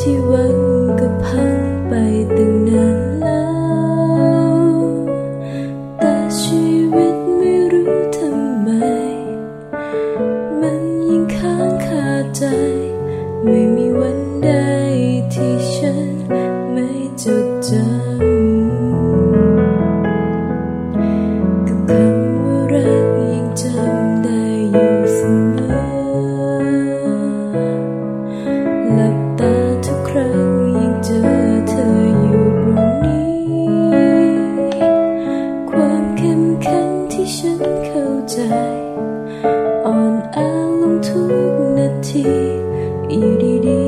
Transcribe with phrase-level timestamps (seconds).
[0.00, 0.58] ที่หวัง
[1.00, 1.92] ก็พังไป
[2.36, 3.44] ตั้งนานแล้
[4.54, 4.56] ว
[5.98, 6.64] แต่ชี
[6.94, 8.68] วิตไม่รู้ทำไม
[10.60, 12.44] มันยิ่งค้างคาใจ
[13.44, 14.50] ไม่มีวันใด
[43.50, 43.79] lady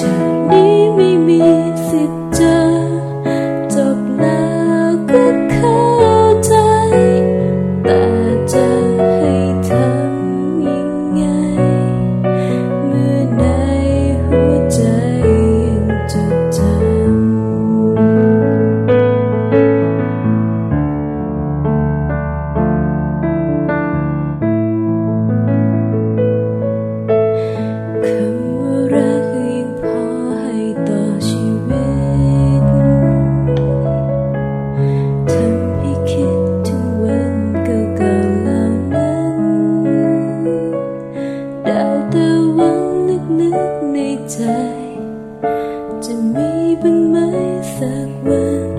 [0.00, 1.55] จากนี้ไม่มี
[47.78, 48.75] The quên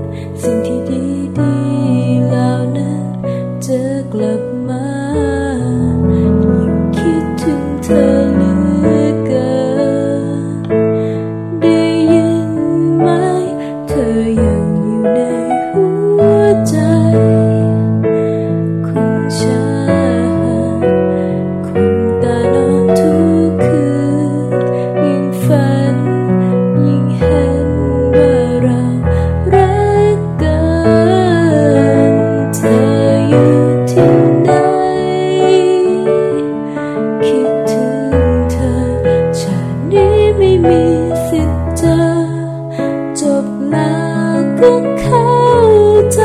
[44.58, 46.24] 的口袋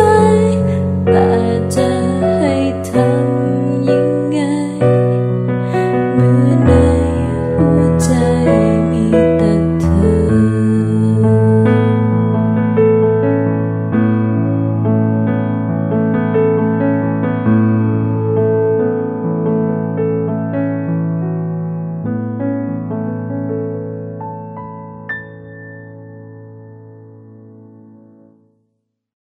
[1.05, 1.42] 奈